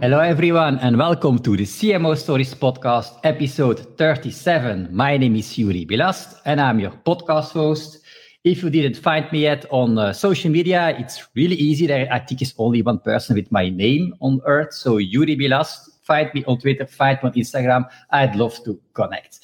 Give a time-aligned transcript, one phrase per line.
[0.00, 4.90] Hello, everyone, and welcome to the CMO Stories podcast, episode 37.
[4.92, 7.98] My name is Joeri Billast, and I'm your podcast host.
[8.44, 11.88] If you didn't find me yet on uh, social media, it's really easy.
[11.88, 14.72] There, I think it's only one person with my name on earth.
[14.72, 17.88] So, Joeri Billast, find me on Twitter, find me on Instagram.
[18.10, 19.40] I'd love to connect.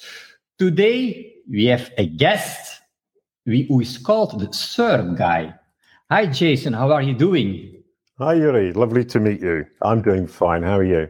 [0.57, 2.79] Today, we have a guest
[3.45, 5.53] who is called the SERP guy.
[6.09, 6.71] Hi, Jason.
[6.71, 7.74] How are you doing?
[8.17, 8.73] Hi, Joeri.
[8.73, 9.65] Lovely to meet you.
[9.81, 10.63] I'm doing fine.
[10.63, 11.09] How are you?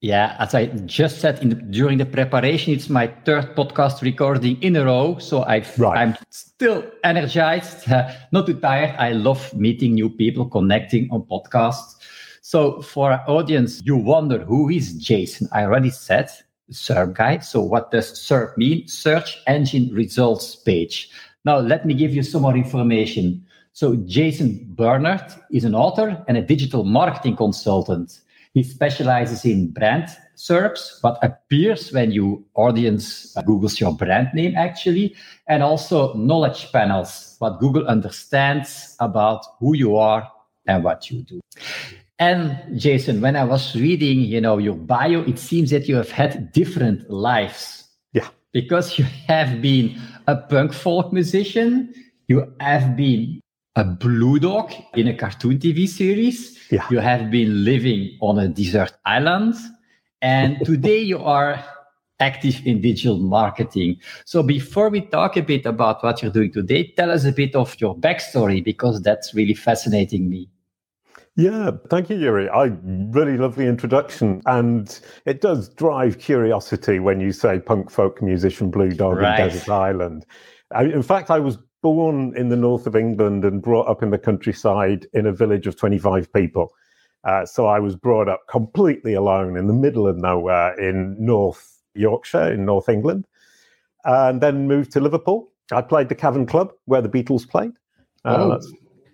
[0.00, 4.74] Yeah, as I just said the, during the preparation, it's my third podcast recording in
[4.76, 5.18] a row.
[5.18, 6.16] So i right.
[6.30, 8.96] still energized, uh, not too tired.
[8.98, 11.96] I love meeting new people, connecting on podcasts.
[12.40, 15.50] So for our audience, you wonder who is Jason?
[15.52, 16.30] I already said
[16.72, 17.38] SERP guy.
[17.40, 18.88] So what does SERP mean?
[18.88, 21.10] Search Engine Results Page.
[21.44, 23.44] Now, let me give you some more information.
[23.78, 28.22] So Jason Barnard is an author and a digital marketing consultant.
[28.52, 34.56] He specializes in brand SERPs, what appears when you audience uh, Google's your brand name
[34.56, 35.14] actually,
[35.46, 40.28] and also knowledge panels, what Google understands about who you are
[40.66, 41.40] and what you do.
[42.18, 46.10] And Jason, when I was reading, you know, your bio, it seems that you have
[46.10, 47.86] had different lives.
[48.12, 48.26] Yeah.
[48.52, 51.94] Because you have been a punk folk musician,
[52.26, 53.40] you have been
[53.78, 56.58] a blue dog in a cartoon TV series.
[56.70, 56.84] Yeah.
[56.90, 59.54] You have been living on a desert island.
[60.20, 61.64] And today you are
[62.18, 64.00] active in digital marketing.
[64.24, 67.54] So before we talk a bit about what you're doing today, tell us a bit
[67.54, 70.50] of your backstory because that's really fascinating me.
[71.36, 72.50] Yeah, thank you, Joeri.
[72.50, 72.76] I
[73.16, 78.72] really love the introduction, and it does drive curiosity when you say punk folk musician
[78.72, 79.38] Blue Dog right.
[79.38, 80.26] in Desert Island.
[80.74, 84.10] I, in fact, I was born in the north of England and brought up in
[84.10, 86.72] the countryside in a village of 25 people.
[87.24, 91.78] Uh, so I was brought up completely alone in the middle of nowhere in North
[91.94, 93.26] Yorkshire, in North England,
[94.04, 95.50] and then moved to Liverpool.
[95.72, 97.72] I played the Cavern Club where the Beatles played.
[98.24, 98.50] Uh, oh.
[98.50, 98.72] That's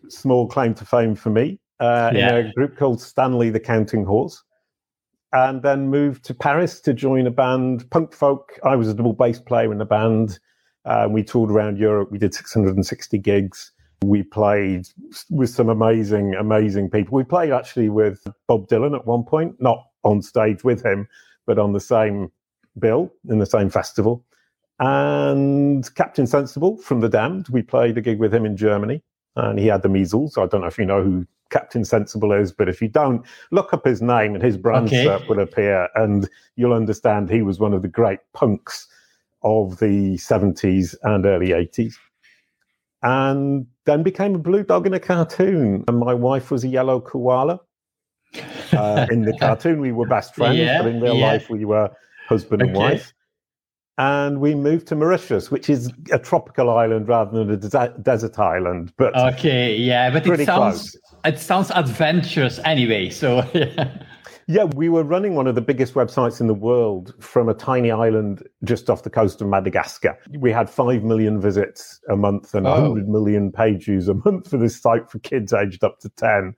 [0.09, 1.59] small claim to fame for me.
[1.81, 2.37] Uh, yeah.
[2.37, 4.43] In a group called Stanley the Counting Horse.
[5.33, 8.53] And then moved to Paris to join a band, punk folk.
[8.63, 10.39] I was a double bass player in the band
[10.85, 12.11] uh, we toured around Europe.
[12.11, 13.73] We did 660 gigs.
[14.03, 14.87] We played
[15.31, 17.17] with some amazing, amazing people.
[17.17, 21.09] We played actually with Bob Dylan at one point, not on stage with him,
[21.47, 22.31] but on the same
[22.79, 24.25] bill in the same festival.
[24.79, 29.03] And Captain Sensible from The Damned, we played a gig with him in Germany,
[29.37, 30.37] and he had the measles.
[30.37, 33.73] I don't know if you know who Captain Sensible is, but if you don't, look
[33.73, 35.25] up his name and his brand okay.
[35.29, 38.89] will appear, and you'll understand he was one of the great punks
[39.45, 41.95] of the 70s and early 80s.
[43.03, 45.85] And then became a blue dog in a cartoon.
[45.87, 47.61] And my wife was a yellow koala.
[48.73, 51.27] Uh, in the cartoon, we were best friends, yeah, but in real yeah.
[51.27, 51.91] life, we were
[52.27, 52.71] husband okay.
[52.71, 53.13] and wife.
[53.97, 58.39] And we moved to Mauritius, which is a tropical island rather than a des- desert
[58.41, 58.93] island.
[58.97, 60.97] But okay, yeah, but it sounds close.
[61.25, 63.11] it sounds adventurous anyway.
[63.11, 64.03] So yeah.
[64.47, 67.91] Yeah, we were running one of the biggest websites in the world from a tiny
[67.91, 70.19] island just off the coast of Madagascar.
[70.39, 72.73] We had 5 million visits a month and oh.
[72.73, 76.55] 100 million page views a month for this site for kids aged up to 10.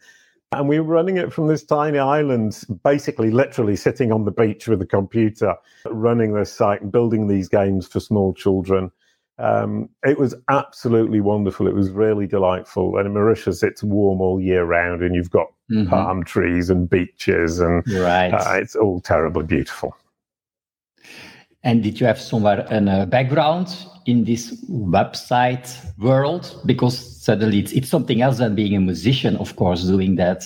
[0.52, 4.68] And we were running it from this tiny island, basically, literally sitting on the beach
[4.68, 5.54] with a computer,
[5.86, 8.90] running this site and building these games for small children.
[9.38, 11.66] Um, it was absolutely wonderful.
[11.66, 12.96] It was really delightful.
[12.96, 15.88] And in Mauritius, it's warm all year round, and you've got mm-hmm.
[15.90, 18.32] palm trees and beaches, and right.
[18.32, 19.94] uh, it's all terribly beautiful.
[21.62, 23.76] And did you have somewhere a uh, background
[24.06, 26.60] in this website world?
[26.64, 30.44] Because suddenly it's, it's something else than being a musician, of course, doing that.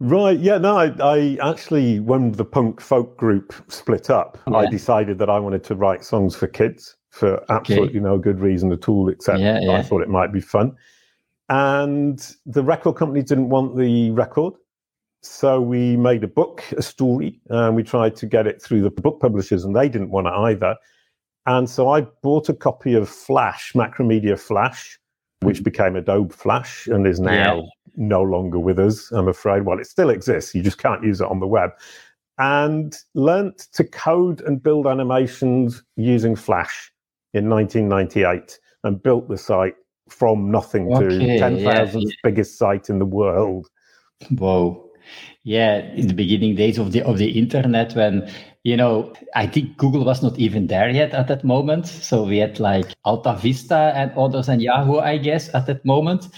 [0.00, 0.38] Right.
[0.38, 0.58] Yeah.
[0.58, 4.58] No, I, I, actually, when the punk folk group split up, yeah.
[4.58, 8.04] I decided that I wanted to write songs for kids for absolutely okay.
[8.04, 9.72] no good reason at all, except yeah, yeah.
[9.72, 10.74] I thought it might be fun.
[11.48, 14.54] And the record company didn't want the record.
[15.20, 18.90] So we made a book, a story, and we tried to get it through the
[18.90, 20.74] book publishers, and they didn't want it either.
[21.46, 24.98] And so I bought a copy of Flash, Macromedia Flash,
[25.40, 27.62] which became Adobe Flash and is now yeah.
[27.96, 29.64] no longer with us, I'm afraid.
[29.64, 31.72] Well, it still exists, you just can't use it on the web.
[32.38, 36.91] And learnt to code and build animations using Flash
[37.34, 39.76] in 1998 and built the site
[40.08, 42.10] from nothing okay, to 10,000th yeah.
[42.22, 43.68] biggest site in the world.
[44.30, 44.88] Whoa.
[45.42, 48.30] Yeah, in the beginning days of the of the internet when
[48.64, 51.86] you know, I think Google was not even there yet at that moment.
[51.86, 56.28] So we had like AltaVista and others and Yahoo, I guess, at that moment.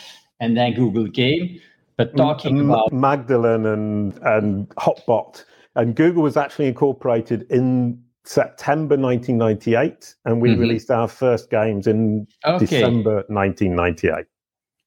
[0.41, 1.61] And then Google came.
[1.97, 5.45] But talking M- about Magdalene and and HotBot,
[5.77, 10.61] and Google was actually incorporated in September 1998, and we mm-hmm.
[10.61, 12.65] released our first games in okay.
[12.65, 14.27] December 1998.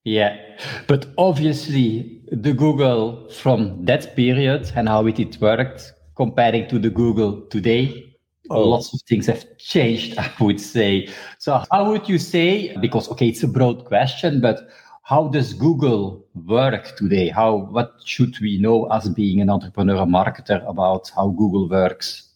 [0.03, 0.37] Yeah,
[0.87, 7.41] but obviously the Google from that period and how it worked comparing to the Google
[7.47, 8.15] today,
[8.49, 8.69] oh.
[8.69, 11.09] lots of things have changed, I would say.
[11.37, 14.69] So how would you say, because okay, it's a broad question, but
[15.03, 17.29] how does Google work today?
[17.29, 22.26] How what should we know as being an entrepreneur, a marketer about how Google works?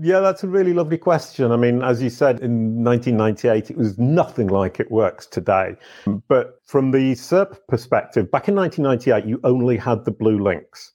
[0.00, 1.52] Yeah, that's a really lovely question.
[1.52, 5.76] I mean, as you said, in 1998, it was nothing like it works today.
[6.28, 10.92] But from the SERP perspective, back in 1998, you only had the blue links.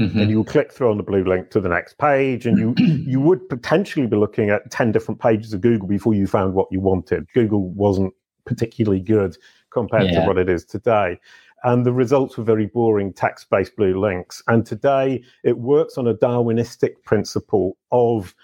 [0.00, 0.18] Mm-hmm.
[0.18, 2.74] And you would click through on the blue link to the next page, and you
[2.78, 6.68] you would potentially be looking at ten different pages of Google before you found what
[6.70, 7.26] you wanted.
[7.32, 8.12] Google wasn't
[8.44, 9.38] particularly good
[9.70, 10.20] compared yeah.
[10.20, 11.18] to what it is today
[11.64, 14.42] and the results were very boring text based blue links.
[14.48, 18.34] And today it works on a Darwinistic principle of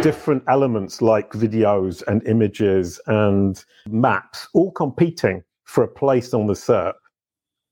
[0.00, 6.54] different elements like videos and images and maps all competing for a place on the
[6.54, 6.94] SERP.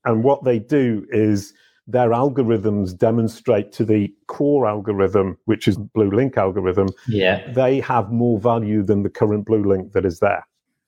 [0.05, 1.53] And what they do is
[1.87, 7.51] their algorithms demonstrate to the core algorithm, which is blue link algorithm, yeah.
[7.51, 10.45] they have more value than the current blue link that is there.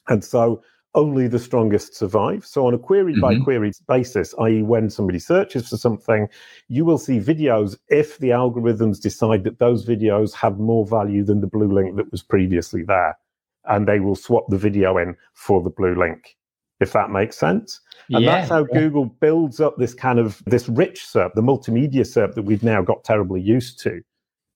[0.07, 0.61] And so
[0.95, 2.45] only the strongest survive.
[2.45, 3.21] So on a query mm-hmm.
[3.21, 6.27] by query basis, i.e., when somebody searches for something,
[6.67, 11.41] you will see videos if the algorithms decide that those videos have more value than
[11.41, 13.17] the blue link that was previously there.
[13.65, 16.37] And they will swap the video in for the blue link,
[16.79, 17.81] if that makes sense.
[18.11, 18.79] And yeah, that's how yeah.
[18.79, 22.81] Google builds up this kind of this rich SERP, the multimedia SERP that we've now
[22.81, 24.01] got terribly used to.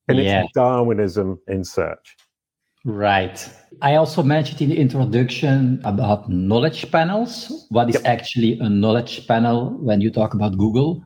[0.08, 0.44] And yeah.
[0.44, 2.18] it's Darwinism in search.
[2.86, 3.50] Right.
[3.82, 7.66] I also mentioned in the introduction about knowledge panels.
[7.70, 8.06] What is yep.
[8.06, 11.04] actually a knowledge panel when you talk about Google?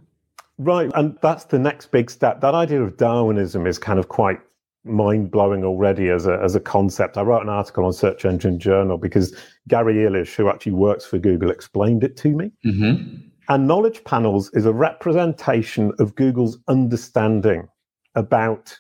[0.58, 0.92] Right.
[0.96, 2.42] And that's the next big step.
[2.42, 4.40] That idea of Darwinism is kind of quite
[4.86, 7.18] mind blowing already as a, as a concept.
[7.18, 9.36] I wrote an article on Search Engine Journal because
[9.68, 12.52] Gary Illyes, who actually works for Google, explained it to me.
[12.66, 13.18] Mm-hmm.
[13.50, 17.68] And knowledge panels is a representation of Google's understanding
[18.16, 18.78] about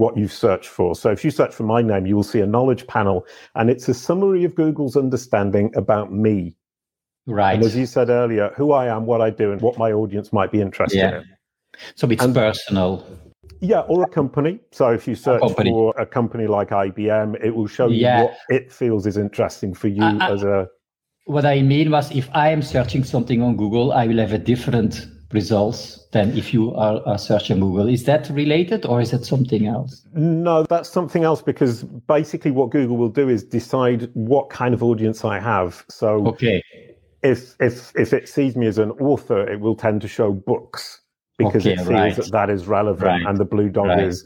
[0.00, 0.96] what you've searched for.
[0.96, 3.88] So if you search for my name, you will see a knowledge panel, and it's
[3.88, 6.56] a summary of Google's understanding about me.
[7.26, 7.54] Right.
[7.54, 10.32] And as you said earlier, who I am, what I do, and what my audience
[10.32, 11.18] might be interested yeah.
[11.18, 11.24] in.
[11.94, 13.06] So it's and, personal.
[13.60, 14.58] Yeah, or a company.
[14.72, 18.22] So if you search a for a company like IBM, it will show you yeah.
[18.22, 20.66] what it feels is interesting for you uh, as a.
[21.26, 24.38] What I mean was, if I am searching something on Google, I will have a
[24.38, 27.88] different results than if you are, are searching Google.
[27.88, 30.06] Is that related or is it something else?
[30.14, 34.82] No, that's something else because basically what Google will do is decide what kind of
[34.82, 35.84] audience I have.
[35.88, 36.62] So okay.
[37.22, 41.00] if if if it sees me as an author, it will tend to show books
[41.38, 42.16] because okay, it feels right.
[42.16, 43.26] that that is relevant right.
[43.26, 44.04] and the blue dog right.
[44.04, 44.24] is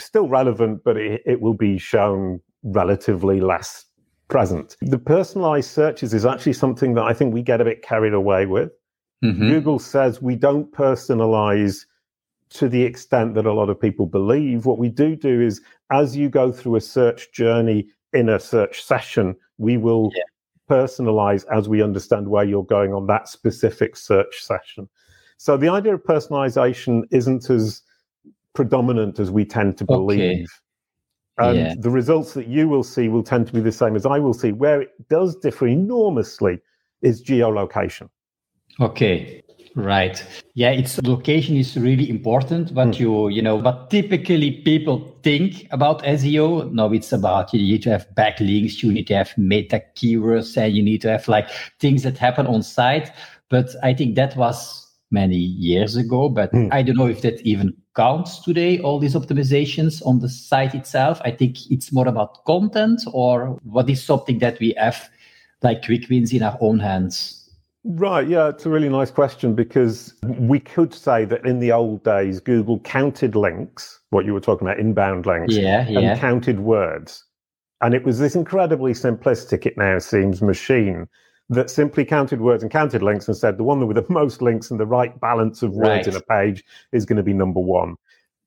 [0.00, 3.84] still relevant, but it, it will be shown relatively less
[4.28, 4.76] present.
[4.82, 8.46] The personalized searches is actually something that I think we get a bit carried away
[8.46, 8.70] with.
[9.24, 9.48] Mm-hmm.
[9.48, 11.84] Google says we don't personalize
[12.50, 14.64] to the extent that a lot of people believe.
[14.64, 15.60] What we do do is,
[15.90, 20.22] as you go through a search journey in a search session, we will yeah.
[20.70, 24.88] personalize as we understand where you're going on that specific search session.
[25.36, 27.82] So the idea of personalization isn't as
[28.54, 30.48] predominant as we tend to believe.
[31.40, 31.50] Okay.
[31.50, 31.74] And yeah.
[31.78, 34.34] the results that you will see will tend to be the same as I will
[34.34, 34.50] see.
[34.50, 36.58] Where it does differ enormously
[37.02, 38.08] is geolocation.
[38.80, 39.42] Okay.
[39.74, 40.24] Right.
[40.54, 42.74] Yeah, its location is really important.
[42.74, 42.98] But mm.
[42.98, 46.72] you, you know, what typically people think about SEO.
[46.72, 50.74] No, it's about you need to have backlinks, you need to have meta keywords, and
[50.74, 53.12] you need to have like things that happen on site.
[53.50, 56.28] But I think that was many years ago.
[56.28, 56.72] But mm.
[56.72, 61.20] I don't know if that even counts today, all these optimizations on the site itself.
[61.24, 65.08] I think it's more about content or what is something that we have
[65.62, 67.37] like quick wins in our own hands.
[67.90, 72.04] Right, yeah, it's a really nice question because we could say that in the old
[72.04, 77.24] days, Google counted links, what you were talking about, inbound links, yeah, and counted words.
[77.80, 81.08] And it was this incredibly simplistic, it now seems, machine
[81.48, 84.70] that simply counted words and counted links and said the one with the most links
[84.70, 86.08] and the right balance of words right.
[86.08, 87.96] in a page is going to be number one.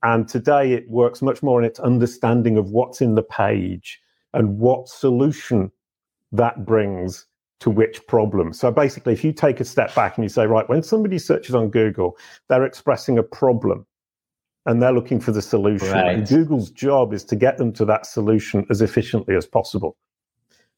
[0.03, 3.99] And today it works much more in its understanding of what's in the page
[4.35, 5.71] and what solution
[6.31, 7.25] that brings
[7.61, 8.51] to which problem.
[8.53, 11.55] So basically, if you take a step back and you say, right, when somebody searches
[11.55, 12.17] on Google,
[12.49, 13.85] they're expressing a problem
[14.65, 15.91] and they're looking for the solution.
[15.91, 16.15] Right.
[16.15, 19.95] And Google's job is to get them to that solution as efficiently as possible.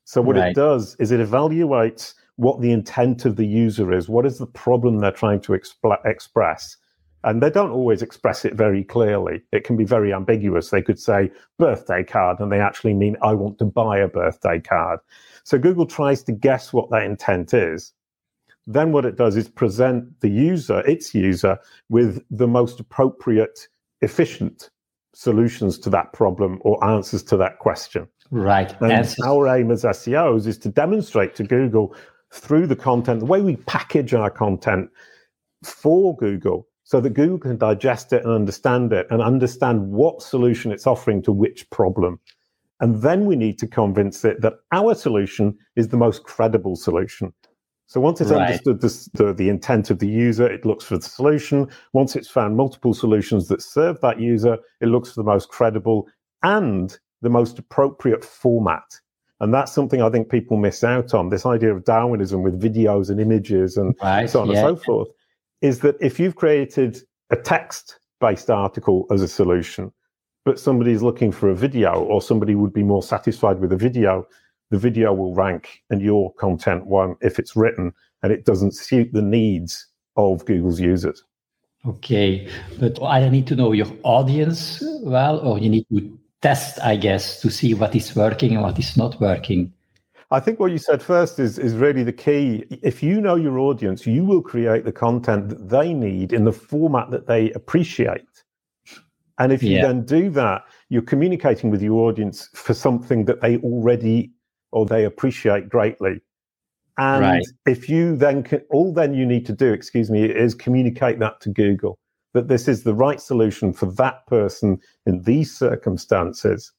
[0.04, 0.50] So what right.
[0.50, 4.48] it does is it evaluates what the intent of the user is, what is the
[4.48, 6.75] problem they're trying to expl- express.
[7.24, 9.42] And they don't always express it very clearly.
[9.51, 10.70] It can be very ambiguous.
[10.70, 14.60] They could say birthday card and they actually mean, I want to buy a birthday
[14.60, 15.00] card.
[15.44, 17.94] So Google tries to guess what that intent is.
[18.68, 23.68] Then what it does is present the user, its user, with the most appropriate,
[24.01, 24.70] efficient
[25.13, 28.08] solutions to that problem or answers to that question.
[28.32, 28.75] Right.
[28.82, 31.96] And our aim as SEOs is to demonstrate to Google
[32.32, 34.89] through the content, the way we package our content
[35.63, 40.72] for Google, so that Google can digest it and understand it and understand what solution
[40.72, 42.20] it's offering to which problem.
[42.80, 47.34] And then we need to convince it that our solution is the most credible solution.
[47.88, 48.42] So once it's right.
[48.42, 51.70] understood the, the, the, intent of the user, it looks for the solution.
[51.94, 56.08] Once it's found multiple solutions that serve that user, it looks for the most credible
[56.42, 58.84] and the most appropriate format.
[59.40, 61.30] And that's something I think people miss out on.
[61.30, 64.66] This idea of Darwinism with videos and images and right, so on yeah.
[64.66, 65.10] and so forth
[65.63, 67.01] is that if you've created
[67.32, 69.91] a text based article as a solution,
[70.46, 74.27] but somebody's looking for a video or somebody would be more satisfied with a video,
[74.70, 79.10] the video will rank and your content won't if it's written and it doesn't suit
[79.13, 81.24] the needs of Google's users.
[81.86, 82.48] Okay,
[82.79, 87.41] but I need to know your audience well, or you need to test, I guess,
[87.41, 89.74] to see what is working and what is not working.
[90.34, 92.66] I think what you said first is is really the key.
[92.82, 96.52] If you know your audience, you will create the content that they need in the
[96.52, 98.25] format that they appreciate.
[99.38, 99.84] And if you yeah.
[99.84, 104.32] then do that, you're communicating with your audience for something that they already
[104.72, 106.20] or they appreciate greatly.
[106.98, 107.46] And right.
[107.68, 111.42] if you then can, all then you need to do, excuse me, is communicate that
[111.42, 112.00] to Google
[112.34, 116.72] that this is the right solution for that person in these circumstances,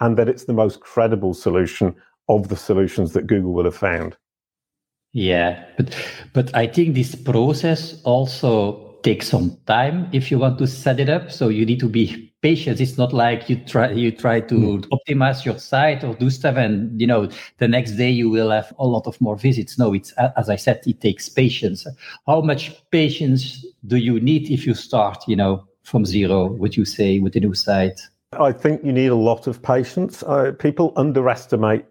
[0.00, 1.94] and that it's the most credible solution
[2.30, 4.16] of the solutions that Google will have found.
[5.12, 5.96] Yeah, but
[6.32, 11.08] but I think this process also takes some time if you want to set it
[11.08, 11.32] up.
[11.32, 12.80] So you need to be patient.
[12.80, 14.88] It's not like you try you try to mm.
[14.90, 18.72] optimize your site or do stuff, and you know the next day you will have
[18.78, 19.78] a lot of more visits.
[19.78, 21.86] No, it's as I said, it takes patience.
[22.26, 26.46] How much patience do you need if you start, you know, from zero?
[26.46, 28.00] Would you say with a new site?
[28.38, 30.22] I think you need a lot of patience.
[30.22, 31.84] Uh, people underestimate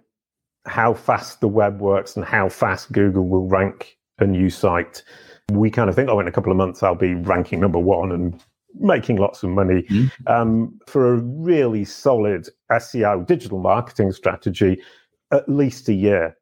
[0.69, 5.03] how fast the web works and how fast Google will rank a new site.
[5.51, 8.11] We kind of think, oh, in a couple of months, I'll be ranking number one
[8.11, 8.41] and
[8.75, 9.83] making lots of money.
[9.83, 10.27] Mm-hmm.
[10.27, 14.81] Um, for a really solid SEO digital marketing strategy,
[15.31, 16.37] at least a year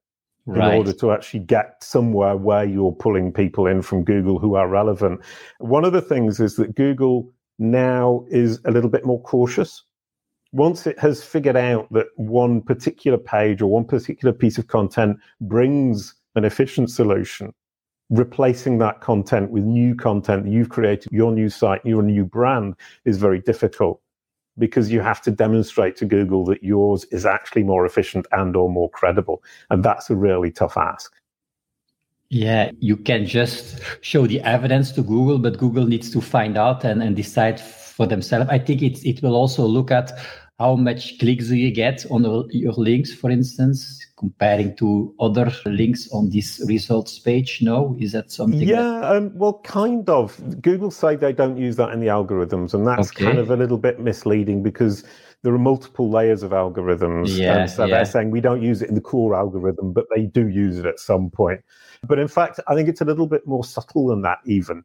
[0.45, 0.71] right.
[0.71, 4.67] in order to actually get somewhere where you're pulling people in from Google who are
[4.67, 5.21] relevant.
[5.59, 9.83] One of the things is that Google now is a little bit more cautious
[10.57, 15.15] once it has figured out that one particular page or one particular piece of content
[15.39, 17.53] brings an efficient solution,
[18.09, 22.73] replacing that content with new content that you've created, your new site, your new brand
[23.05, 24.01] is very difficult
[24.57, 28.67] because you have to demonstrate to Google that yours is actually more efficient and or
[28.67, 29.43] more credible.
[29.69, 31.13] And that's a really tough ask.
[32.29, 36.83] Yeah, you can just show the evidence to Google, but Google needs to find out
[36.83, 38.49] and, and decide for themselves.
[38.49, 40.11] I think it, it will also look at
[40.59, 46.09] how much clicks do you get on your links, for instance, comparing to other links
[46.11, 47.59] on this results page?
[47.61, 48.59] No, is that something?
[48.59, 49.15] Yeah, that...
[49.15, 50.39] um, well, kind of.
[50.61, 53.25] Google say they don't use that in the algorithms, and that's okay.
[53.25, 55.03] kind of a little bit misleading because
[55.43, 57.37] there are multiple layers of algorithms.
[57.37, 57.97] Yeah, and so yeah.
[57.97, 60.87] they're saying we don't use it in the core algorithm, but they do use it
[60.87, 61.61] at some point.
[62.07, 64.83] But in fact, I think it's a little bit more subtle than that, even.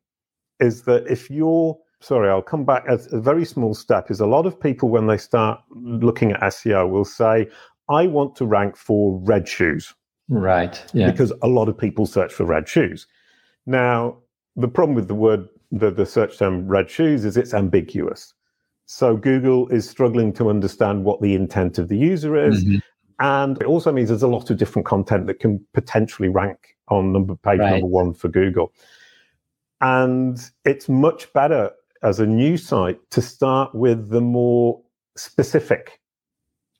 [0.60, 4.26] Is that if you're sorry, I'll come back as a very small step is a
[4.26, 7.48] lot of people when they start looking at SEO will say,
[7.88, 9.94] I want to rank for red shoes.
[10.28, 10.82] Right.
[10.92, 11.10] Yeah.
[11.10, 13.06] Because a lot of people search for red shoes.
[13.66, 14.18] Now,
[14.56, 18.34] the problem with the word the, the search term red shoes is it's ambiguous.
[18.86, 22.64] So Google is struggling to understand what the intent of the user is.
[22.64, 22.78] Mm-hmm.
[23.20, 27.12] And it also means there's a lot of different content that can potentially rank on
[27.12, 27.70] number page right.
[27.70, 28.72] number one for Google.
[29.80, 31.70] And it's much better
[32.02, 34.80] as a new site to start with the more
[35.16, 36.00] specific,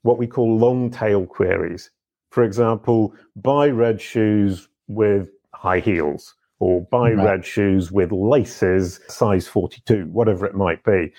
[0.03, 1.91] what we call long tail queries.
[2.31, 7.25] For example, buy red shoes with high heels or buy right.
[7.25, 11.13] red shoes with laces, size 42, whatever it might be.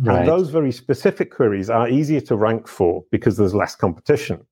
[0.00, 0.20] Right.
[0.20, 4.44] And those very specific queries are easier to rank for because there's less competition.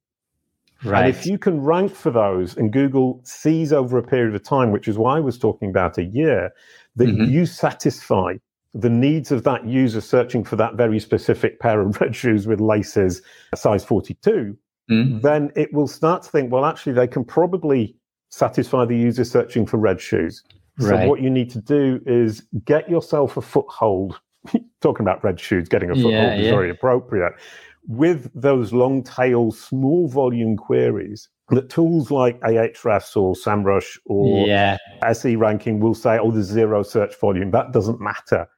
[0.85, 1.07] Right.
[1.07, 4.71] And if you can rank for those and Google sees over a period of time,
[4.71, 6.53] which is why I was talking about a year,
[6.97, 7.33] that mm-hmm.
[7.33, 8.35] you satisfy
[8.75, 12.61] the needs of that user searching for that very specific pair of red shoes with
[12.61, 13.23] laces
[13.55, 14.57] size 42
[14.91, 15.21] mm-hmm.
[15.21, 17.97] then it will start to think well actually they can probably
[18.33, 20.43] satisfy the user searching for red shoes.
[20.81, 21.09] So right.
[21.09, 24.19] what you need to do is get yourself a foothold.
[24.81, 26.51] Talking about red shoes, getting a foothold yeah, is yeah.
[26.51, 27.35] very appropriate.
[27.87, 34.79] With those long tail, small volume queries, that tools like Ahrefs or SEMrush or yeah.
[35.05, 37.51] SE ranking will say, oh, there's zero search volume.
[37.51, 38.49] That doesn't matter.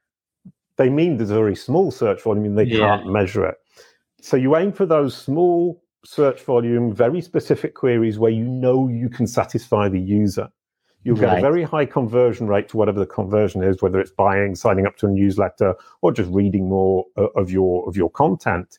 [0.77, 2.79] They mean there's a very small search volume and they yeah.
[2.79, 3.57] can't measure it.
[4.21, 9.09] So you aim for those small search volume, very specific queries where you know you
[9.09, 10.49] can satisfy the user.
[11.03, 11.39] You'll get right.
[11.39, 14.97] a very high conversion rate to whatever the conversion is, whether it's buying, signing up
[14.99, 18.79] to a newsletter, or just reading more uh, of your of your content.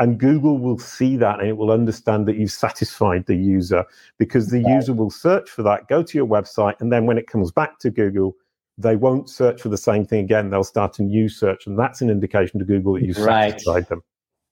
[0.00, 3.84] And Google will see that and it will understand that you've satisfied the user
[4.18, 4.74] because the right.
[4.76, 7.78] user will search for that, go to your website, and then when it comes back
[7.80, 8.34] to Google,
[8.80, 10.50] they won't search for the same thing again.
[10.50, 13.50] They'll start a new search, and that's an indication to Google that you've right.
[13.50, 14.02] satisfied them.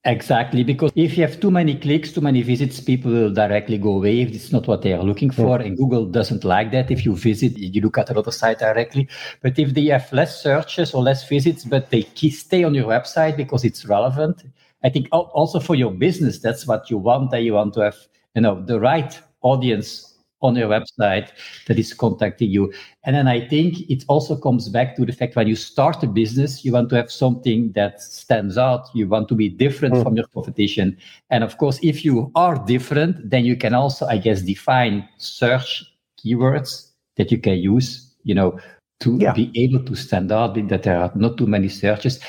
[0.04, 3.96] Exactly, because if you have too many clicks, too many visits, people will directly go
[3.96, 5.58] away if it's not what they are looking for.
[5.58, 5.66] Mm.
[5.66, 6.90] And Google doesn't like that.
[6.90, 9.08] If you visit, you look at another site directly.
[9.42, 13.36] But if they have less searches or less visits, but they stay on your website
[13.36, 14.44] because it's relevant,
[14.84, 17.32] I think also for your business, that's what you want.
[17.32, 17.96] That you want to have,
[18.36, 21.30] you know, the right audience on your website
[21.66, 22.72] that is contacting you.
[23.04, 26.06] And then I think it also comes back to the fact when you start a
[26.06, 28.88] business, you want to have something that stands out.
[28.94, 30.02] You want to be different mm.
[30.02, 30.96] from your competition.
[31.30, 35.84] And of course, if you are different, then you can also, I guess, define search
[36.24, 38.58] keywords that you can use, you know,
[39.00, 39.32] to yeah.
[39.32, 42.20] be able to stand out, that there are not too many searches.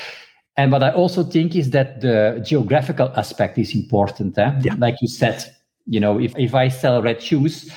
[0.56, 4.36] And what I also think is that the geographical aspect is important.
[4.38, 4.52] Eh?
[4.62, 4.74] Yeah.
[4.78, 5.44] Like you said,
[5.86, 7.72] you know, if, if I sell red shoes,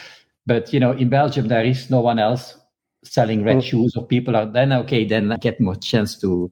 [0.45, 2.57] but you know, in Belgium there is no one else
[3.03, 3.63] selling red mm.
[3.63, 6.51] shoes, or people are then okay, then I get more chance to.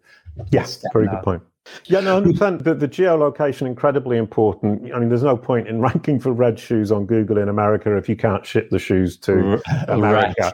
[0.51, 1.43] Yes, very good point.
[1.85, 4.93] Yeah, no, I understand that the geolocation incredibly important.
[4.93, 8.09] I mean, there's no point in ranking for red shoes on Google in America if
[8.09, 10.35] you can't ship the shoes to America.
[10.41, 10.53] Right.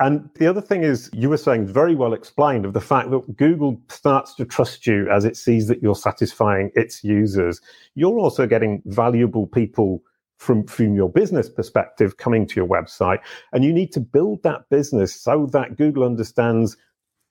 [0.00, 3.36] And the other thing is, you were saying very well explained of the fact that
[3.36, 7.60] Google starts to trust you as it sees that you're satisfying its users.
[7.94, 10.02] You're also getting valuable people
[10.38, 13.18] from, from your business perspective coming to your website.
[13.52, 16.76] And you need to build that business so that Google understands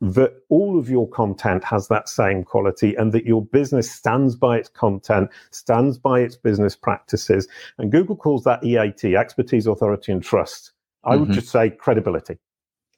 [0.01, 4.57] that all of your content has that same quality and that your business stands by
[4.57, 7.47] its content, stands by its business practices.
[7.77, 10.73] And Google calls that EAT, expertise, authority, and trust.
[11.05, 11.21] I mm-hmm.
[11.21, 12.37] would just say credibility.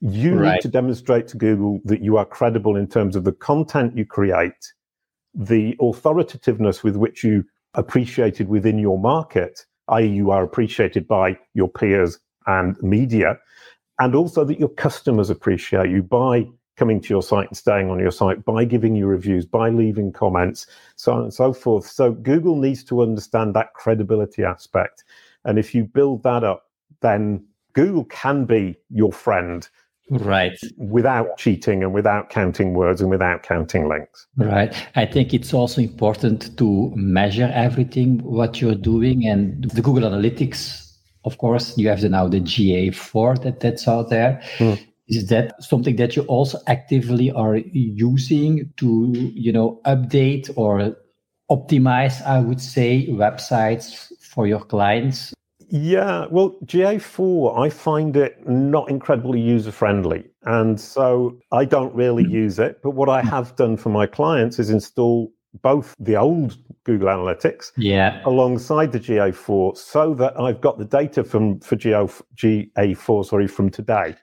[0.02, 0.54] You right.
[0.54, 4.06] need to demonstrate to Google that you are credible in terms of the content you
[4.06, 4.74] create,
[5.34, 11.70] the authoritativeness with which you appreciated within your market, i.e., you are appreciated by your
[11.70, 13.38] peers and media,
[14.00, 16.46] and also that your customers appreciate you by
[16.78, 20.12] coming to your site and staying on your site, by giving you reviews, by leaving
[20.12, 21.88] comments, so on and so forth.
[21.88, 25.04] So Google needs to understand that credibility aspect.
[25.46, 26.64] And if you build that up,
[27.02, 29.68] then Google can be your friend
[30.10, 35.54] right without cheating and without counting words and without counting links right i think it's
[35.54, 40.86] also important to measure everything what you're doing and the google analytics
[41.26, 44.42] of course you have the, now the ga4 that that's out there.
[44.58, 44.80] Mm.
[45.08, 50.96] Is that something that you also actively are using to you know update or
[51.52, 55.32] optimize i would say websites for your clients
[55.70, 60.26] yeah, well, GA4, I find it not incredibly user friendly.
[60.44, 62.32] And so I don't really hmm.
[62.32, 62.82] use it.
[62.84, 67.72] But what I have done for my clients is install both the old Google Analytics
[67.78, 68.22] yeah.
[68.26, 74.16] alongside the GA4 so that I've got the data from for GA4 sorry from today.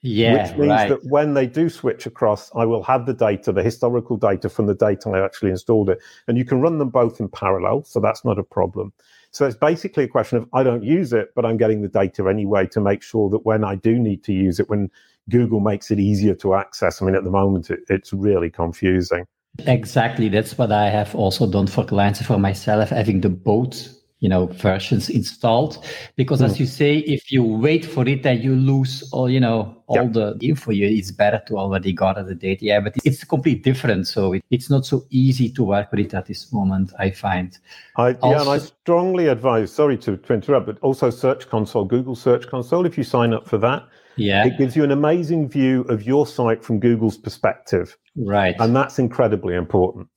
[0.00, 0.88] Yeah, which means right.
[0.90, 4.66] that when they do switch across, I will have the data, the historical data from
[4.66, 7.98] the date I actually installed it, and you can run them both in parallel, so
[7.98, 8.92] that's not a problem.
[9.30, 12.28] So it's basically a question of I don't use it, but I'm getting the data
[12.28, 14.90] anyway to make sure that when I do need to use it, when
[15.28, 19.26] Google makes it easier to access, I mean, at the moment, it, it's really confusing.
[19.66, 20.28] Exactly.
[20.28, 24.46] That's what I have also done for clients for myself, having the both you know
[24.46, 25.84] versions installed.
[26.16, 26.46] Because mm.
[26.46, 30.08] as you say if you wait for it then you lose all you know all
[30.08, 30.86] the info you.
[30.86, 32.64] It's better to already gather the data.
[32.64, 34.06] Yeah but it's completely different.
[34.06, 37.58] So it, it's not so easy to work with it at this moment i find.
[37.96, 41.84] I, also, yeah and i strongly advise sorry to, to interrupt but also search console
[41.84, 44.46] google search console if you sign up for that yeah.
[44.46, 47.96] it gives you an amazing view of your site from google's perspective.
[48.16, 48.56] Right.
[48.58, 50.08] And that's incredibly important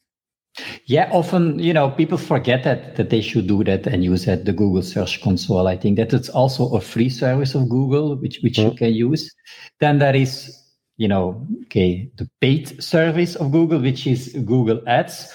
[0.85, 4.45] yeah, often you know people forget that that they should do that and use that
[4.45, 5.67] the Google Search Console.
[5.67, 8.71] I think that it's also a free service of Google which which mm-hmm.
[8.71, 9.33] you can use.
[9.79, 10.57] Then there is
[10.97, 15.33] you know okay the paid service of Google which is Google Ads.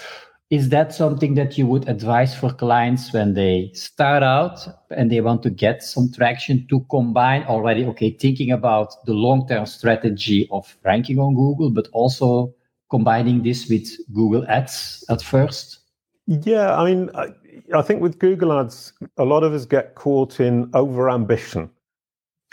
[0.49, 5.19] is that something that you would advise for clients when they start out and they
[5.19, 10.47] want to get some traction to combine already, okay, thinking about the long term strategy
[10.51, 12.53] of ranking on Google, but also
[12.89, 15.79] combining this with Google Ads at first?
[16.27, 17.27] Yeah, I mean, I,
[17.73, 21.69] I think with Google Ads, a lot of us get caught in over ambition.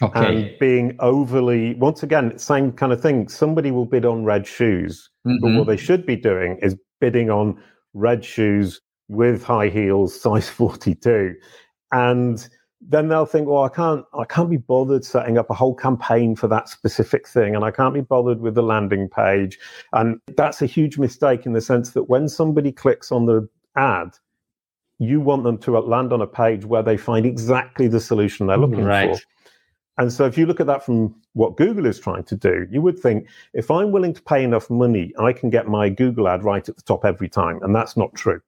[0.03, 0.27] Okay.
[0.27, 3.29] And being overly, once again, same kind of thing.
[3.29, 5.38] Somebody will bid on red shoes, mm-hmm.
[5.40, 7.61] but what they should be doing is bidding on
[7.92, 11.35] red shoes with high heels, size 42.
[11.92, 12.49] And
[12.88, 16.37] then they'll think, well, I can't, I can't be bothered setting up a whole campaign
[16.37, 19.59] for that specific thing, and I can't be bothered with the landing page.
[19.92, 24.11] And that's a huge mistake in the sense that when somebody clicks on the ad,
[24.99, 28.57] you want them to land on a page where they find exactly the solution they're
[28.57, 28.70] mm-hmm.
[28.70, 29.16] looking right.
[29.16, 29.23] for.
[29.97, 32.83] And so if you look at that from what Google is trying to do, you
[32.83, 36.42] would think if I'm willing to pay enough money, I can get my Google ad
[36.42, 37.61] right at the top every time.
[37.62, 38.40] And that's not true.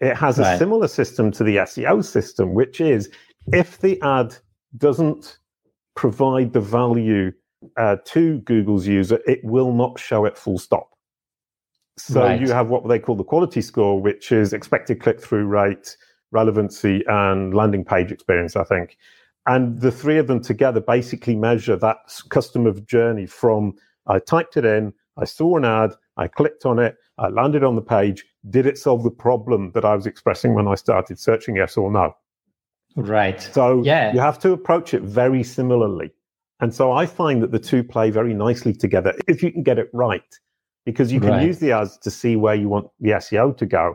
[0.00, 0.54] It has right.
[0.54, 3.10] a similar system to the SEO system, which is
[3.52, 4.36] if the ad
[4.76, 5.38] doesn't
[5.96, 7.32] provide the value
[7.76, 10.90] uh, to Google's user, it will not show it full stop.
[11.98, 12.40] So right.
[12.40, 15.96] you have what they call the quality score, which is expected click through rate,
[16.30, 18.96] relevancy, and landing page experience, I think.
[19.46, 21.98] And the three of them together basically measure that
[22.30, 23.74] customer journey from
[24.06, 27.74] I typed it in, I saw an ad, I clicked on it, I landed on
[27.74, 28.24] the page.
[28.48, 31.90] Did it solve the problem that I was expressing when I started searching, yes or
[31.90, 32.14] no?
[32.96, 33.40] Right.
[33.40, 34.12] So yeah.
[34.12, 36.10] you have to approach it very similarly.
[36.60, 39.78] And so I find that the two play very nicely together if you can get
[39.78, 40.22] it right,
[40.84, 41.46] because you can right.
[41.46, 43.94] use the ads to see where you want the SEO to go.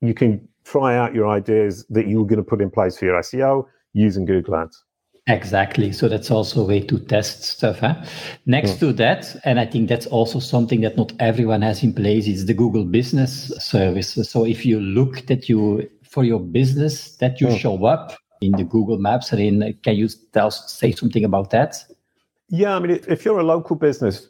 [0.00, 3.20] You can try out your ideas that you're going to put in place for your
[3.20, 4.84] SEO using Google Ads.
[5.26, 5.92] Exactly.
[5.92, 7.80] So that's also a way to test stuff.
[7.80, 8.02] Huh?
[8.46, 8.78] Next mm.
[8.80, 12.46] to that, and I think that's also something that not everyone has in place, is
[12.46, 14.14] the Google Business Service.
[14.30, 17.58] So if you look that you for your business that you mm.
[17.58, 21.84] show up in the Google Maps, and in, can you tell say something about that?
[22.48, 24.28] Yeah, I mean, if you're a local business,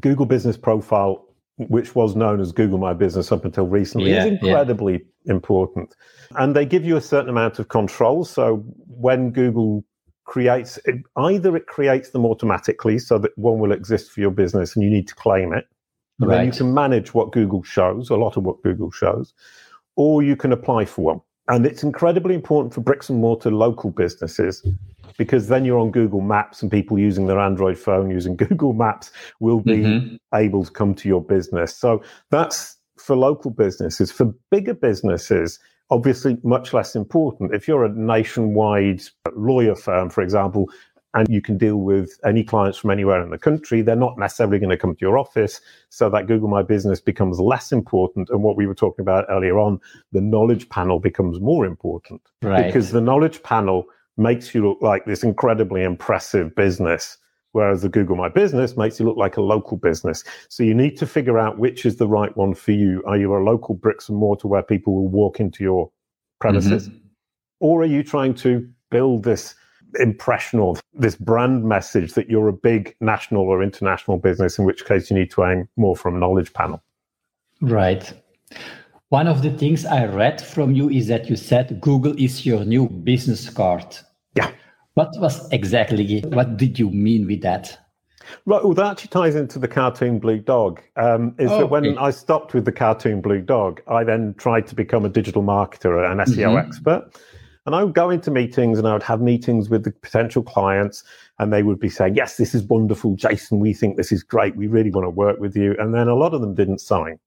[0.00, 1.24] Google Business Profile,
[1.56, 5.32] which was known as Google My Business up until recently, yeah, is incredibly yeah.
[5.34, 5.94] important.
[6.36, 8.24] And they give you a certain amount of control.
[8.24, 9.84] So when Google
[10.24, 14.74] creates it, either it creates them automatically so that one will exist for your business
[14.76, 15.66] and you need to claim it.
[16.20, 16.36] Right.
[16.36, 19.32] Then you can manage what Google shows, a lot of what Google shows,
[20.00, 21.20] or you can apply for one.
[21.48, 24.66] And it's incredibly important for bricks and mortar local businesses
[25.18, 29.10] because then you're on Google Maps and people using their Android phone using Google Maps
[29.40, 30.16] will be mm-hmm.
[30.34, 31.76] able to come to your business.
[31.76, 34.10] So that's for local businesses.
[34.10, 35.58] For bigger businesses,
[35.90, 37.54] obviously much less important.
[37.54, 39.02] If you're a nationwide
[39.34, 40.70] lawyer firm, for example,
[41.14, 44.58] and you can deal with any clients from anywhere in the country, they're not necessarily
[44.58, 45.60] going to come to your office.
[45.88, 48.30] So that Google My Business becomes less important.
[48.30, 49.80] And what we were talking about earlier on,
[50.12, 52.66] the knowledge panel becomes more important right.
[52.66, 57.16] because the knowledge panel makes you look like this incredibly impressive business
[57.52, 60.24] whereas the Google My Business makes you look like a local business.
[60.48, 63.02] So you need to figure out which is the right one for you.
[63.06, 65.90] Are you a local bricks and mortar where people will walk into your
[66.40, 66.88] premises?
[66.88, 66.98] Mm-hmm.
[67.60, 69.54] Or are you trying to build this
[69.98, 74.84] impression or this brand message that you're a big national or international business, in which
[74.84, 76.82] case you need to aim more from a knowledge panel?
[77.60, 78.12] Right.
[79.08, 82.64] One of the things I read from you is that you said Google is your
[82.64, 83.96] new business card.
[84.34, 84.52] Yeah.
[84.94, 87.76] What was exactly, what did you mean with that?
[88.46, 90.80] Right, well, that actually ties into the cartoon Blue Dog.
[90.96, 91.98] Um, is oh, that when okay.
[91.98, 96.08] I stopped with the cartoon Blue Dog, I then tried to become a digital marketer,
[96.10, 96.68] an SEO mm-hmm.
[96.68, 97.10] expert.
[97.70, 101.04] And I would go into meetings and I would have meetings with the potential clients,
[101.38, 103.60] and they would be saying, Yes, this is wonderful, Jason.
[103.60, 104.56] We think this is great.
[104.56, 105.76] We really want to work with you.
[105.78, 107.20] And then a lot of them didn't sign.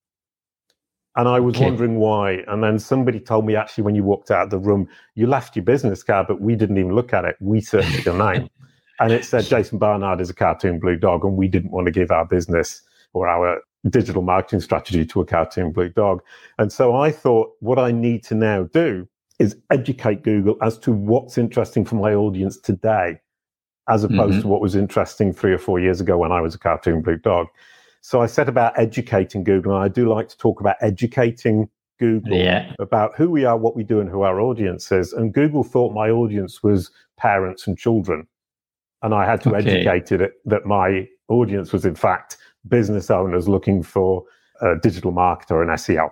[1.15, 1.63] And I was okay.
[1.63, 2.43] wondering why.
[2.49, 5.56] And then somebody told me actually, when you walked out of the room, you left
[5.56, 7.38] your business card, but we didn't even look at it.
[7.39, 8.49] We searched your name.
[8.99, 11.25] And it said Jason Barnard is a cartoon blue dog.
[11.25, 12.82] And we didn't want to give our business
[13.13, 16.21] or our digital marketing strategy to a cartoon blue dog.
[16.60, 19.08] And so I thought, what I need to now do
[19.39, 23.19] is educate Google as to what's interesting for my audience today,
[23.89, 24.41] as opposed mm-hmm.
[24.41, 27.17] to what was interesting three or four years ago when I was a cartoon blue
[27.17, 27.48] dog.
[28.02, 31.69] So I said about educating Google, and I do like to talk about educating
[32.00, 32.74] Google yeah.
[32.80, 35.13] about who we are, what we do, and who our audience is.
[35.13, 38.28] And Google thought my audience was parents and children.
[39.02, 39.69] And I had to okay.
[39.69, 44.24] educate it that my audience was, in fact, business owners looking for
[44.62, 46.10] a digital marketer and SEO.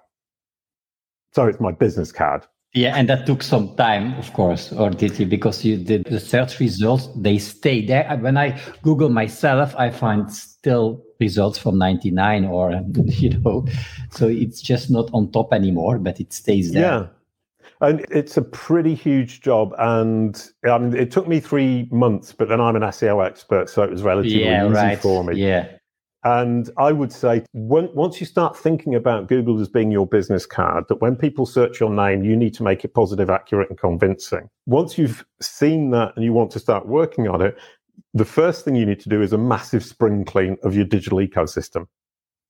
[1.34, 2.46] So it's my business card.
[2.74, 5.26] Yeah, and that took some time, of course, or did you?
[5.26, 8.10] Because you did the search results, they stay there.
[8.10, 12.72] Uh, when I Google myself, I find still results from 99 or,
[13.06, 13.68] you know,
[14.10, 16.82] so it's just not on top anymore, but it stays there.
[16.82, 17.08] Yeah.
[17.82, 19.74] And it's a pretty huge job.
[19.78, 23.84] And I mean, it took me three months, but then I'm an SEO expert, so
[23.84, 25.00] it was relatively yeah, easy right.
[25.00, 25.36] for me.
[25.36, 25.68] Yeah.
[26.24, 30.46] And I would say when, once you start thinking about Google as being your business
[30.46, 33.80] card, that when people search your name, you need to make it positive, accurate, and
[33.80, 34.50] convincing.
[34.68, 37.58] Once you've seen that and you want to start working on it,
[38.14, 41.18] the first thing you need to do is a massive spring clean of your digital
[41.18, 41.88] ecosystem.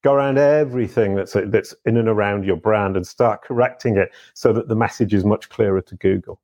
[0.04, 4.52] Go around everything that's that's in and around your brand and start correcting it so
[4.52, 6.42] that the message is much clearer to Google.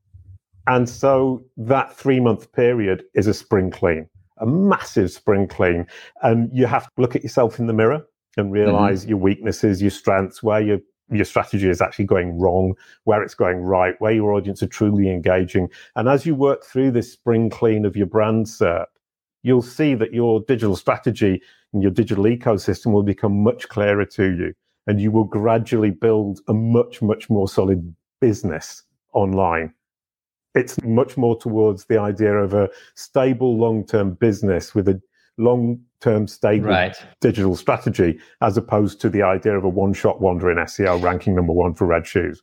[0.67, 4.07] And so that three month period is a spring clean
[4.39, 5.85] a massive spring clean.
[6.21, 8.05] And you have to look at yourself in the mirror
[8.37, 9.09] and realize mm-hmm.
[9.09, 12.73] your weaknesses, your strengths, where your your strategy is actually going wrong,
[13.05, 15.69] where it's going right, where your audience are truly engaging.
[15.95, 18.87] And as you work through this spring clean of your brand SERP,
[19.41, 24.25] you'll see that your digital strategy and your digital ecosystem will become much clearer to
[24.25, 24.53] you.
[24.85, 29.73] And you will gradually build a much, much more solid business online
[30.57, 35.01] it's much more towards the idea of a stable long term business with a
[35.37, 36.95] long term stable right.
[37.21, 41.35] digital strategy as opposed to the idea of a one shot wonder in SEO ranking
[41.35, 42.41] number one for red shoes.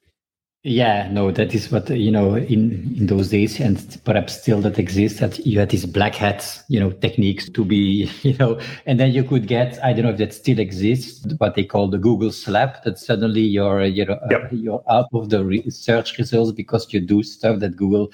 [0.66, 4.79] Yeah, no, that is what you know in in those days, and perhaps still that
[4.79, 5.20] exists.
[5.20, 9.12] That you had these black hats, you know, techniques to be, you know, and then
[9.12, 12.33] you could get I don't know if that still exists, what they call the Google
[12.33, 12.83] slap.
[12.85, 14.44] That suddenly you're you know yep.
[14.44, 18.11] uh, you're out of the re- search results because you do stuff that Google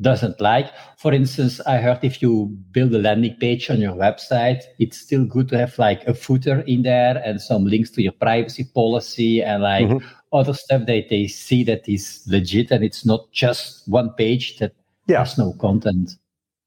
[0.00, 0.72] doesn't like.
[0.96, 5.24] For instance, I heard if you build a landing page on your website, it's still
[5.24, 9.42] good to have like a footer in there and some links to your privacy policy
[9.42, 10.06] and like mm-hmm.
[10.32, 14.72] other stuff that they see that is legit and it's not just one page that
[15.06, 15.18] yeah.
[15.18, 16.10] has no content.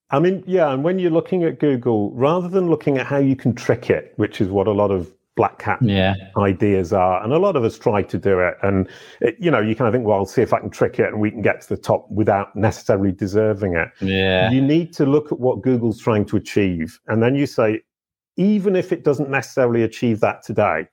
[0.09, 3.35] I mean, yeah, and when you're looking at Google, rather than looking at how you
[3.35, 5.09] can trick it, which is what a lot of
[5.41, 6.13] black hat yeah.
[6.37, 7.23] ideas are.
[7.23, 8.53] And a lot of us try to do it.
[8.61, 8.87] And,
[9.21, 11.07] it, you know, you kind of think, well, I'll see if I can trick it
[11.07, 13.87] and we can get to the top without necessarily deserving it.
[14.01, 14.51] Yeah.
[14.51, 16.99] You need to look at what Google's trying to achieve.
[17.07, 17.81] And then you say,
[18.37, 20.87] even if it doesn't necessarily achieve that today,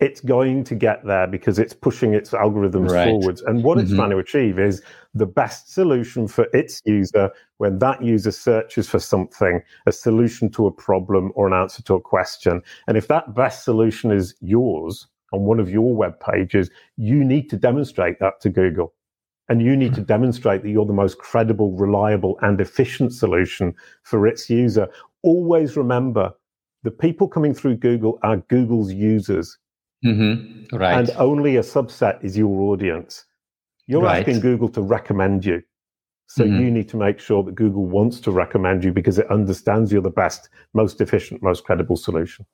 [0.00, 3.08] it's going to get there because it's pushing its algorithms right.
[3.08, 3.42] forwards.
[3.42, 3.86] And what mm-hmm.
[3.86, 4.82] it's trying to achieve is
[5.14, 10.66] the best solution for its user when that user searches for something, a solution to
[10.66, 12.62] a problem or an answer to a question.
[12.86, 17.50] And if that best solution is yours on one of your web pages, you need
[17.50, 18.94] to demonstrate that to Google.
[19.48, 24.26] And you need to demonstrate that you're the most credible, reliable, and efficient solution for
[24.26, 24.88] its user.
[25.22, 26.34] Always remember
[26.84, 29.58] the people coming through Google are Google's users.
[30.04, 30.76] Mm-hmm.
[30.76, 30.98] Right.
[30.98, 33.24] And only a subset is your audience.
[33.86, 34.20] You're right.
[34.20, 35.62] asking Google to recommend you.
[36.26, 36.60] So mm-hmm.
[36.60, 40.02] you need to make sure that Google wants to recommend you because it understands you're
[40.02, 42.44] the best, most efficient, most credible solution.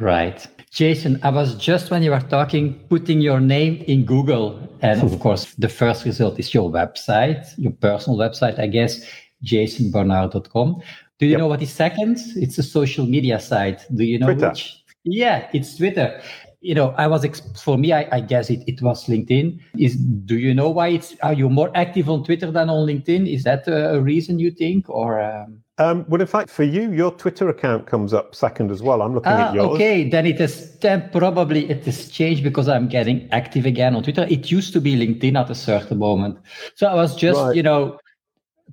[0.00, 0.46] Right.
[0.70, 4.66] Jason, I was just when you were talking, putting your name in Google.
[4.80, 9.06] And of course, the first result is your website, your personal website, I guess,
[9.44, 10.82] jasonbarnard.com.
[11.18, 11.38] Do you yep.
[11.38, 12.18] know what is second?
[12.36, 13.84] It's a social media site.
[13.94, 14.48] Do you know Twitter.
[14.48, 14.82] which?
[15.04, 16.22] Yeah, it's Twitter
[16.62, 17.26] you know, I was
[17.60, 19.60] for me, I, I, guess it, it was LinkedIn.
[19.76, 23.32] Is do you know why it's are you more active on Twitter than on LinkedIn?
[23.32, 25.20] Is that a, reason you think, or?
[25.20, 25.62] Um...
[25.78, 29.02] Um, well, in fact, for you, your Twitter account comes up second as well.
[29.02, 29.74] I'm looking ah, at yours.
[29.74, 34.04] Okay, then it is then probably it has changed because I'm getting active again on
[34.04, 34.26] Twitter.
[34.30, 36.38] It used to be LinkedIn at a certain moment,
[36.76, 37.56] so I was just right.
[37.56, 37.98] you know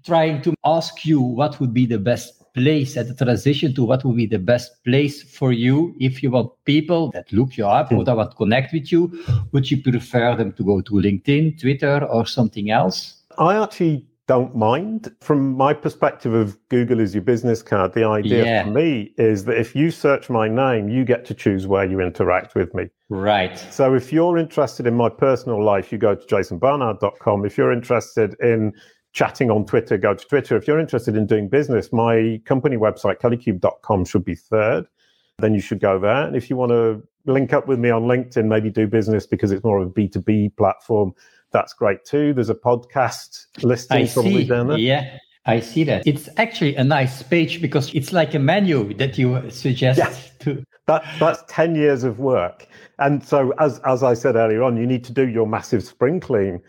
[0.06, 4.04] trying to ask you what would be the best place at the transition to what
[4.04, 5.96] would be the best place for you.
[6.00, 9.10] If you want people that look you up or that want to connect with you
[9.52, 13.24] would you prefer them to go to linkedin twitter or something else?
[13.38, 15.16] I actually don't mind.
[15.22, 18.64] From my perspective of google as your business card the idea yeah.
[18.64, 22.00] for me is that if you search my name you get to choose where you
[22.00, 22.90] interact with me.
[23.10, 23.58] Right.
[23.72, 28.36] So if you're interested in my personal life you go to jasonbarnard.com if you're interested
[28.40, 28.74] in
[29.14, 30.56] chatting on Twitter, go to Twitter.
[30.56, 34.86] If you're interested in doing business, my company website, kalicube.com, should be third.
[35.40, 36.28] Then you should go there.
[36.28, 39.52] And if you want to link up with me on LinkedIn, maybe do business because
[39.52, 41.14] it's more of a B2B platform,
[41.52, 42.34] that's great too.
[42.34, 44.48] There's a podcast listing I probably see.
[44.48, 44.78] down there.
[44.78, 45.18] Yeah.
[45.46, 46.06] I see that.
[46.06, 50.64] It's actually a nice page because it's like a menu that you suggest to.
[50.86, 52.68] That, that's 10 years of work.
[53.00, 56.20] And so, as, as I said earlier on, you need to do your massive spring
[56.20, 56.62] clean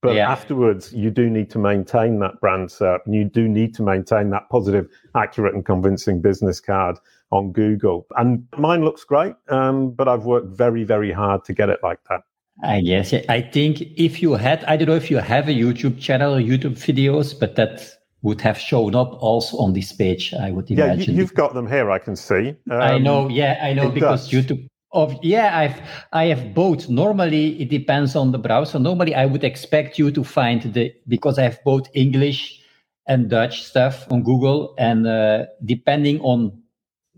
[0.00, 0.30] but yeah.
[0.30, 4.30] afterwards, you do need to maintain that brand SERP and you do need to maintain
[4.30, 6.96] that positive, accurate, and convincing business card
[7.32, 8.06] on Google.
[8.16, 11.98] And mine looks great, um, but I've worked very, very hard to get it like
[12.08, 12.20] that.
[12.62, 13.12] I guess.
[13.28, 16.40] I think if you had, I don't know if you have a YouTube channel or
[16.40, 17.88] YouTube videos, but that
[18.22, 21.00] would have shown up also on this page, I would imagine.
[21.00, 22.54] Yeah, you, have got them here, I can see.
[22.70, 24.46] Um, I know, yeah, I know because does.
[24.46, 25.80] YouTube of yeah, I've
[26.12, 26.88] I have both.
[26.88, 28.78] Normally it depends on the browser.
[28.78, 32.62] Normally I would expect you to find the because I have both English
[33.06, 36.62] and Dutch stuff on Google, and uh, depending on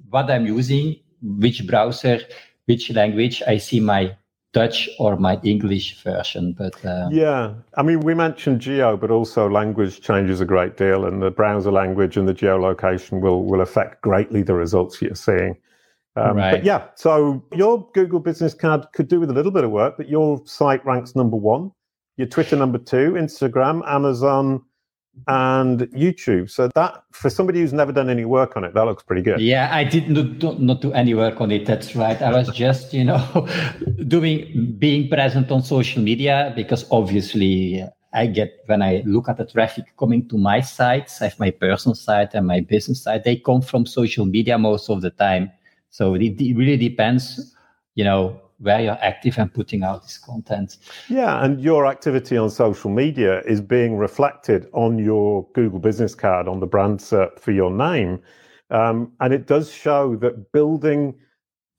[0.08, 2.20] what I'm using, which browser,
[2.66, 4.16] which language, I see my
[4.52, 6.54] Dutch or my English version.
[6.56, 11.04] But uh, yeah, I mean, we mentioned geo, but also language changes a great deal,
[11.04, 15.56] and the browser language and the geolocation will will affect greatly the results you're seeing.
[16.20, 16.52] Um, right.
[16.52, 19.96] But yeah, so your Google Business Card could do with a little bit of work,
[19.96, 21.72] but your site ranks number one,
[22.16, 24.62] your Twitter number two, Instagram, Amazon,
[25.26, 26.50] and YouTube.
[26.50, 29.40] So that for somebody who's never done any work on it, that looks pretty good.
[29.40, 31.66] Yeah, I did not, not do any work on it.
[31.66, 32.20] That's right.
[32.20, 33.48] I was just, you know,
[34.06, 39.46] doing being present on social media because obviously I get when I look at the
[39.46, 43.24] traffic coming to my sites, I have my personal site and my business site.
[43.24, 45.50] They come from social media most of the time.
[45.90, 47.54] So it, it really depends,
[47.94, 50.76] you know, where you're active and putting out this content.
[51.08, 56.46] Yeah, and your activity on social media is being reflected on your Google business card
[56.46, 58.20] on the brand SERP for your name.
[58.70, 61.14] Um, and it does show that building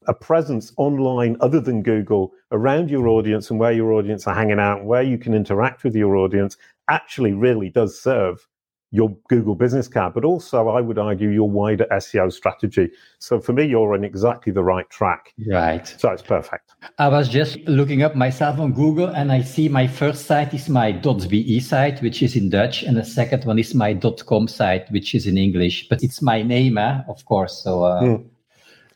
[0.08, 4.60] a presence online other than Google around your audience and where your audience are hanging
[4.60, 6.58] out, where you can interact with your audience,
[6.89, 8.47] actually really does serve
[8.91, 12.91] your Google business card, but also I would argue your wider SEO strategy.
[13.19, 15.34] So for me, you're on exactly the right track.
[15.47, 15.88] Right.
[15.97, 16.71] So it's perfect.
[16.97, 20.67] I was just looking up myself on Google and I see my first site is
[20.67, 22.84] my .be site, which is in Dutch.
[22.84, 26.41] And the second one is my .com site, which is in English, but it's my
[26.41, 27.63] name, eh, of course.
[27.63, 28.25] So, uh, mm.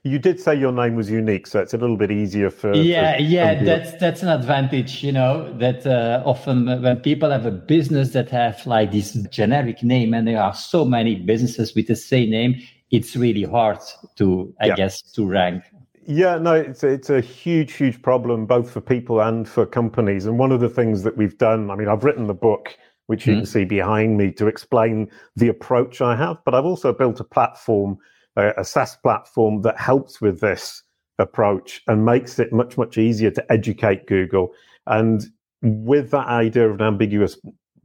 [0.05, 2.75] You did say your name was unique, so it's a little bit easier for.
[2.75, 5.51] Yeah, for yeah, that's that's an advantage, you know.
[5.57, 10.27] That uh, often when people have a business that have like this generic name, and
[10.27, 13.79] there are so many businesses with the same name, it's really hard
[14.17, 14.75] to, I yeah.
[14.75, 15.63] guess, to rank.
[16.05, 20.27] Yeah, no, it's a, it's a huge, huge problem both for people and for companies.
[20.27, 23.27] And one of the things that we've done, I mean, I've written the book which
[23.27, 23.37] you mm.
[23.37, 27.23] can see behind me to explain the approach I have, but I've also built a
[27.23, 27.97] platform
[28.35, 30.83] a, a SaaS platform that helps with this
[31.19, 34.53] approach and makes it much, much easier to educate Google.
[34.87, 35.25] And
[35.61, 37.37] with that idea of an ambiguous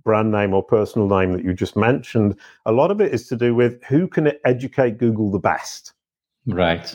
[0.04, 2.36] brand name or personal name that you just mentioned,
[2.66, 5.92] a lot of it is to do with who can educate Google the best.
[6.46, 6.94] Right.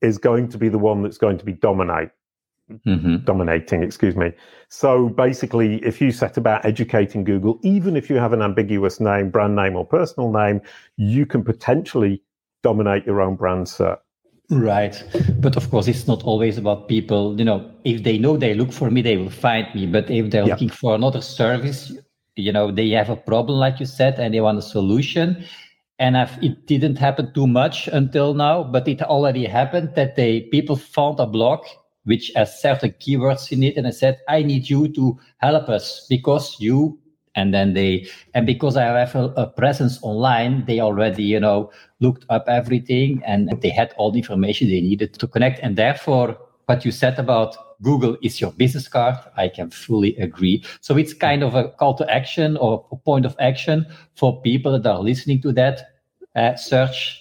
[0.00, 2.10] Is going to be the one that's going to be dominate.
[2.86, 3.24] Mm-hmm.
[3.24, 4.32] Dominating, excuse me.
[4.68, 9.30] So basically, if you set about educating Google, even if you have an ambiguous name,
[9.30, 10.60] brand name, or personal name,
[10.96, 12.22] you can potentially
[12.62, 13.98] dominate your own brand SERP.
[14.50, 15.02] Right.
[15.38, 17.38] But of course, it's not always about people.
[17.38, 19.86] You know, if they know they look for me, they will find me.
[19.86, 20.52] But if they're yeah.
[20.52, 21.92] looking for another service,
[22.36, 25.44] you know, they have a problem, like you said, and they want a solution.
[25.98, 30.42] And I've, it didn't happen too much until now, but it already happened that they
[30.50, 31.64] people found a blog
[32.04, 36.06] which has certain keywords in it, and I said, I need you to help us
[36.10, 36.98] because you
[37.34, 41.70] and then they and because i have a, a, presence online they already you know
[42.00, 46.36] looked up everything and they had all the information they needed to connect and therefore
[46.66, 51.14] what you said about google is your business card i can fully agree so it's
[51.14, 55.00] kind of a call to action or a point of action for people that are
[55.00, 55.88] listening to that
[56.36, 57.18] uh, search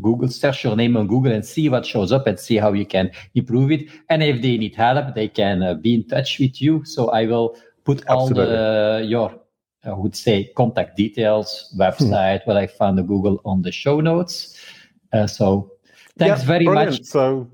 [0.00, 2.86] Google, search your name on Google and see what shows up and see how you
[2.86, 3.88] can improve it.
[4.08, 6.82] And if they need help, they can uh, be in touch with you.
[6.84, 7.56] So I will
[7.86, 8.42] put Absolutely.
[8.42, 9.40] all the your
[9.84, 12.50] I would say contact details, website, hmm.
[12.50, 14.60] what I found on Google on the show notes.
[15.12, 15.70] Uh, so
[16.18, 16.90] thanks yeah, very brilliant.
[16.90, 17.04] much.
[17.04, 17.48] So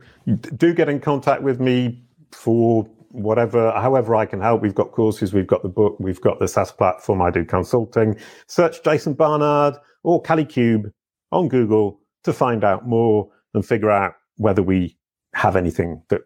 [0.57, 4.63] do get in contact with me for whatever, however I can help.
[4.63, 7.21] We've got courses, we've got the book, we've got the SaaS platform.
[7.21, 8.17] I do consulting.
[8.47, 10.91] Search Jason Barnard or Kalicube
[11.31, 14.97] on Google to find out more and figure out whether we
[15.35, 16.23] have anything that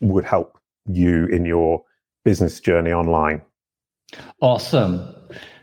[0.00, 1.84] would help you in your
[2.24, 3.42] business journey online.
[4.40, 5.14] Awesome.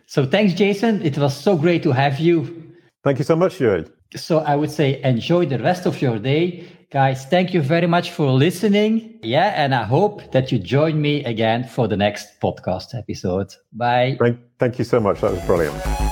[0.05, 1.01] So thanks, Jason.
[1.01, 2.73] It was so great to have you.
[3.03, 3.89] Thank you so much, Joeri.
[4.15, 6.65] So I would say enjoy the rest of your day.
[6.89, 9.19] Guys, thank you very much for listening.
[9.21, 13.53] Yeah, and I hope that you join me again for the next podcast episode.
[13.73, 14.17] Bye.
[14.57, 15.19] Thank you so much.
[15.19, 16.06] That was brilliant.